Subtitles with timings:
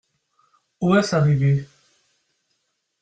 [0.81, 1.67] Où est-ce arrivé?